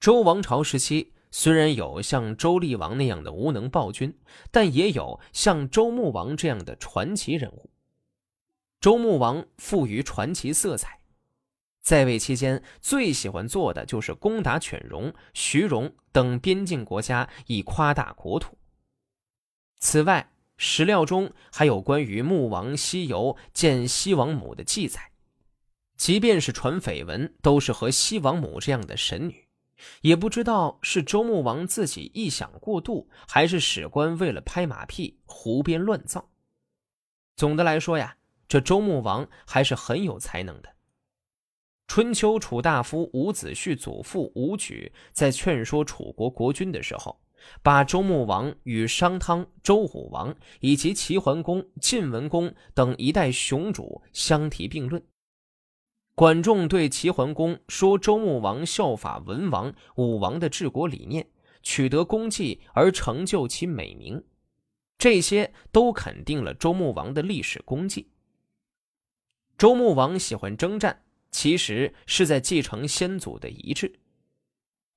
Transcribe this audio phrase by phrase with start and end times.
[0.00, 4.16] 周王朝时期，虽然有像周厉王那样的无能暴君，
[4.52, 7.68] 但也有像周穆王这样的传奇人物。
[8.80, 11.00] 周穆王富于传奇色彩，
[11.82, 18.56] 在位期间最喜欢做的就是攻打犬戎、徐戎等边境国家，以夸大国土。
[19.80, 25.10] 此外，史料中还有关于穆王西游见西王母的记载，
[25.96, 29.47] 即便是传绯闻，都是和西王母这样的神女。
[30.00, 36.30] 也不知道是周穆王自己臆想过度，还是史官为了拍马屁胡编乱造。
[37.36, 38.16] 总的来说呀，
[38.48, 40.70] 这周穆王还是很有才能的。
[41.86, 47.18] 春秋楚大夫伍子胥祖父伍举在劝说楚国国君的时候，
[47.62, 55.02] 把周穆王与商汤、周武王以及齐桓公、晋文公等一代雄主相提并论。
[56.18, 61.30] 管仲对齐桓公说：“周穆王效法文王、武王的治国理念，
[61.62, 64.24] 取得功绩而成就其美名，
[64.98, 68.10] 这些都肯定了周穆王的历史功绩。”
[69.56, 74.00] 周穆王喜欢征战，其实是在继承先祖的遗志。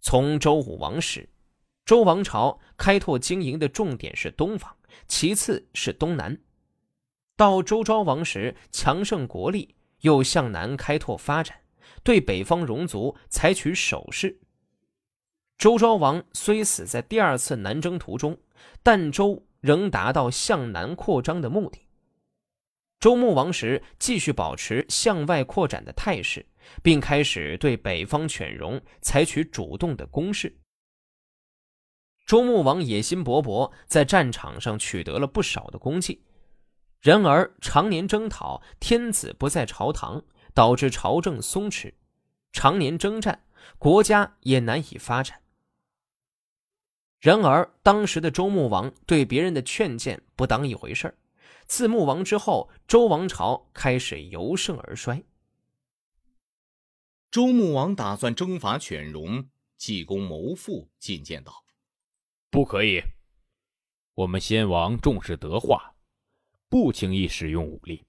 [0.00, 1.28] 从周武王时，
[1.84, 4.72] 周王朝开拓经营的重点是东方，
[5.08, 6.40] 其次是东南。
[7.36, 9.74] 到周昭王时，强盛国力。
[10.00, 11.60] 又向南开拓发展，
[12.02, 14.40] 对北方戎族采取守势。
[15.56, 18.38] 周昭王虽死在第二次南征途中，
[18.82, 21.80] 但周仍达到向南扩张的目的。
[23.00, 26.46] 周穆王时继续保持向外扩展的态势，
[26.82, 30.56] 并开始对北方犬戎采取主动的攻势。
[32.26, 36.22] 周穆王野心勃勃，在战场上取得了不少的功绩。
[37.00, 41.92] 然而，常年征讨，天子不在朝堂，导致朝政松弛；
[42.52, 43.44] 常年征战，
[43.78, 45.40] 国家也难以发展。
[47.20, 51.16] 然而，当时的周穆王对别人的劝谏不当一回事
[51.66, 55.22] 自穆王之后，周王朝开始由盛而衰。
[57.30, 61.64] 周穆王打算征伐犬戎，济公谋父进谏道
[62.50, 63.02] ：“不可以，
[64.14, 65.94] 我们先王重视德化。”
[66.68, 68.04] 不轻易使用武力，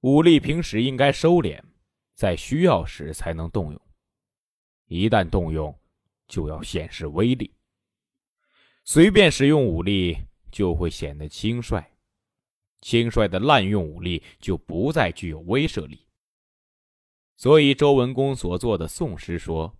[0.00, 1.62] 武力平时应该收敛，
[2.14, 3.80] 在需要时才能动用。
[4.86, 5.74] 一旦动用，
[6.28, 7.54] 就要显示威力。
[8.84, 10.18] 随便使用武力，
[10.50, 11.80] 就会显得轻率；
[12.82, 16.06] 轻率的滥用武力，就不再具有威慑力。
[17.36, 19.78] 所以，周文公所做的宋诗说：“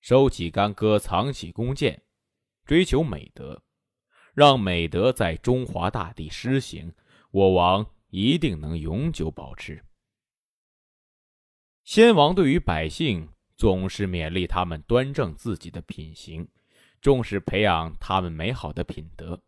[0.00, 2.02] 收起干戈，藏起弓箭，
[2.64, 3.62] 追求美德。”
[4.34, 6.92] 让美德在中华大地施行，
[7.30, 9.84] 我王一定能永久保持。
[11.84, 16.48] 先王对于百姓总是勉励他们端正自己的品行，
[17.00, 19.40] 重视培养他们美好的品德，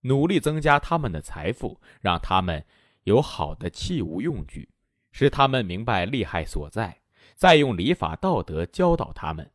[0.00, 2.64] 努力增加他们的财富，让他们
[3.04, 4.68] 有好的器物用具，
[5.12, 7.00] 使他们明白利害所在，
[7.36, 9.50] 再用礼法道德教导他们，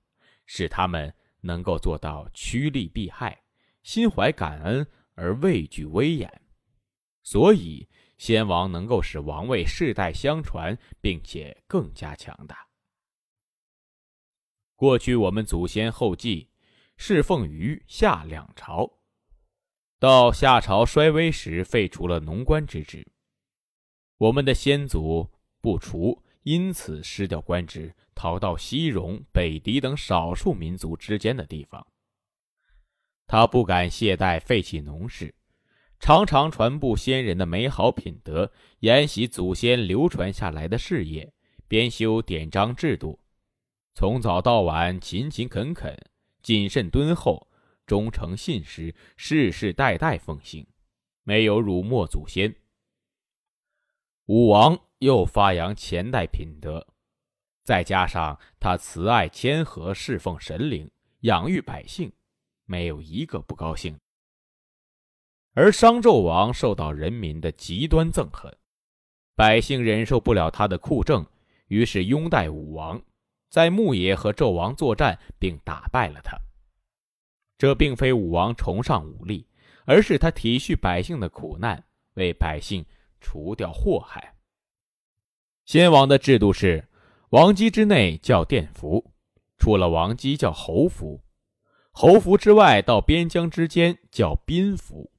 [0.45, 3.41] 使他们能够做到趋利避害。
[3.89, 4.85] 心怀感恩
[5.15, 6.43] 而畏惧威严，
[7.23, 7.89] 所以
[8.19, 12.67] 先王能够使王位世代相传，并且更加强大。
[14.75, 16.51] 过去我们祖先后继
[16.97, 18.99] 侍奉于夏两朝，
[19.97, 23.11] 到夏朝衰微时废除了农官之职，
[24.17, 31.88] 我们的先祖不除，因此失掉官职，逃到西戎、北狄等少数民族之间的地方。
[33.31, 35.35] 他不敢懈怠，废弃农事，
[35.99, 41.31] 常常传布先人的美好品德，沿袭祖先流传下来的事业，
[41.67, 43.19] 编修典章制度，
[43.93, 45.95] 从早到晚勤勤恳恳、
[46.41, 47.47] 谨慎敦厚、
[47.85, 50.65] 忠诚信实，世世代代奉行，
[51.21, 52.55] 没有辱没祖先。
[54.25, 56.87] 武王又发扬前代品德，
[57.63, 60.89] 再加上他慈爱谦和，侍奉神灵，
[61.19, 62.11] 养育百姓。
[62.69, 63.99] 没有一个不高兴。
[65.53, 68.55] 而商纣王受到人民的极端憎恨，
[69.35, 71.25] 百姓忍受不了他的酷政，
[71.67, 73.01] 于是拥戴武王，
[73.49, 76.37] 在牧野和纣王作战，并打败了他。
[77.57, 79.47] 这并非武王崇尚武力，
[79.85, 81.83] 而是他体恤百姓的苦难，
[82.13, 82.85] 为百姓
[83.19, 84.35] 除掉祸害。
[85.65, 86.87] 先王的制度是：
[87.31, 89.11] 王姬之内叫殿服，
[89.57, 91.19] 出了王姬叫侯服。
[92.01, 95.11] 侯服之外，到边疆之间叫宾服；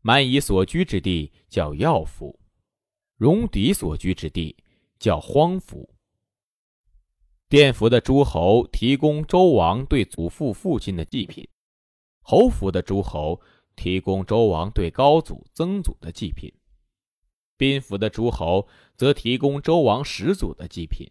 [0.00, 2.38] 蛮夷所居之地叫要服；
[3.16, 4.56] 戎狄所居之地
[5.00, 5.92] 叫荒服。
[7.48, 11.48] 殿服的诸侯提供周王对祖父父亲的祭品，
[12.22, 13.40] 侯府的诸侯
[13.74, 16.54] 提供周王对高祖曾祖的祭品，
[17.56, 21.10] 宾服的诸侯则提供周王始祖的祭品，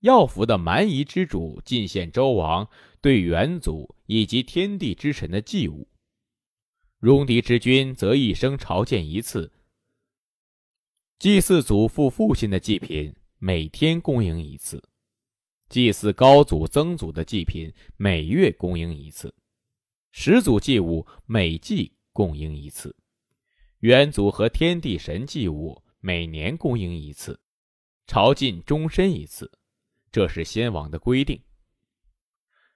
[0.00, 2.68] 要服的蛮夷之主进献周王
[3.00, 5.88] 对元祖以及天地之神的祭物，
[7.00, 9.52] 戎狄之君则一生朝见一次。
[11.18, 14.78] 祭祀祖父父亲的祭品，每天供应一次；
[15.68, 19.30] 祭祀高祖曾祖的祭品，每月供应一次；
[20.12, 22.94] 始祖祭物每季供应一次；
[23.78, 27.38] 元祖和天地神祭物每年供应一次；
[28.06, 29.50] 朝觐终身一次，
[30.10, 31.40] 这是先王的规定。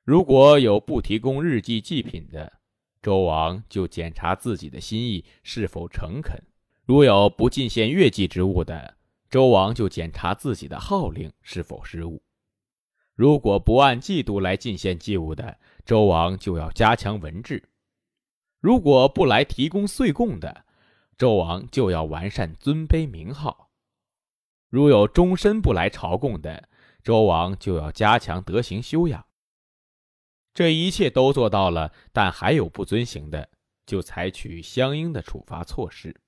[0.05, 2.61] 如果有不提供日祭祭品的，
[3.03, 6.43] 周王就检查自己的心意是否诚恳。
[6.85, 8.97] 如有不进献月祭之物的，
[9.31, 12.21] 周王就检查自己的号令是否失误；
[13.15, 17.63] 如果不按季度来进献祭物的，周王就要加强文治；
[18.59, 20.65] 如果不来提供岁贡的，
[21.17, 23.69] 周王就要完善尊卑名号；
[24.69, 26.69] 如有终身不来朝贡的，
[27.03, 29.25] 周王就要加强德行修养。
[30.53, 33.49] 这一切都做到了，但还有不遵行的，
[33.87, 36.21] 就采取相应的处罚措施。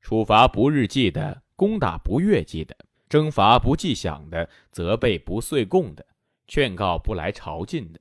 [0.00, 2.76] 处罚不日祭的，攻打不月祭的，
[3.08, 6.06] 征伐不祭饷的，责备不岁贡的，
[6.46, 8.00] 劝告不来朝觐的。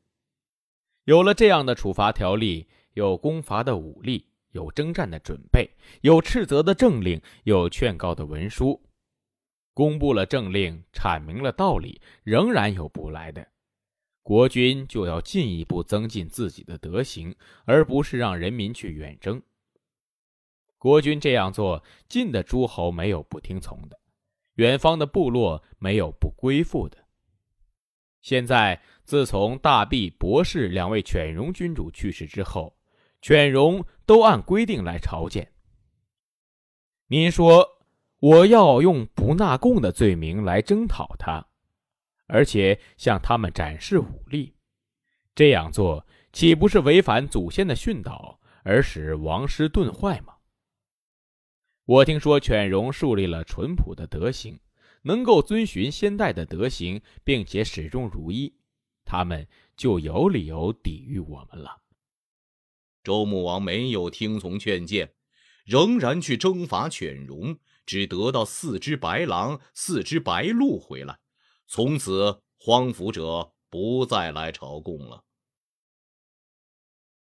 [1.06, 5.72] 有了这样的处罚条例，有攻伐的武力，有征战的准备，
[6.02, 8.82] 有斥责的政令，有劝告的文书，
[9.80, 13.48] 公布了政令，阐明了道理，仍然有不来的，
[14.22, 17.34] 国君就要进一步增进自己的德行，
[17.64, 19.42] 而不是让人民去远征。
[20.78, 23.98] 国君这样做，近的诸侯没有不听从的，
[24.56, 26.98] 远方的部落没有不归附的。
[28.20, 32.78] 现在，自从大毕、博士两位犬戎君主去世之后，
[33.22, 35.54] 犬戎都按规定来朝见。
[37.08, 37.79] 您说，
[38.20, 41.48] 我要用不纳贡的罪名来征讨他，
[42.28, 44.56] 而且向他们展示武力，
[45.34, 50.36] 这样做岂不是违反祖先的训导，而使王师顿坏吗？
[51.86, 54.60] 我听说犬戎树立了淳朴的德行，
[55.04, 58.54] 能够遵循先代的德行，并且始终如一，
[59.06, 61.84] 他们就有理由抵御我们了。
[63.02, 65.14] 周穆王没有听从劝谏，
[65.66, 67.58] 仍然去征伐犬戎，
[67.90, 71.18] 只得到四只白狼、四只白鹿回来，
[71.66, 75.24] 从此荒服者不再来朝贡了。